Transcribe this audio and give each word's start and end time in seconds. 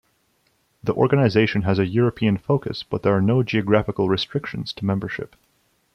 The 0.83 0.95
organisation 0.95 1.61
has 1.61 1.77
a 1.77 1.85
European 1.85 2.39
focus, 2.39 2.81
but 2.81 3.03
there 3.03 3.15
are 3.15 3.21
no 3.21 3.43
geographical 3.43 4.09
restrictions 4.09 4.73
to 4.73 4.83
membership. 4.85 5.35